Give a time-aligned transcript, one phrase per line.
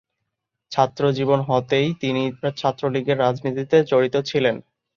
[0.71, 2.21] ছাত্রজীবন হতেই তিনি
[2.57, 4.55] ছাত্রলীগের রাজনীতিতে জড়িত ছিলেন।